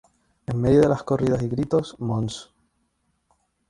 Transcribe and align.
En 0.47 0.59
medio 0.59 0.81
de 0.81 0.89
las 0.89 1.03
corridas 1.03 1.43
y 1.43 1.47
gritos, 1.47 1.95
mons. 1.99 2.51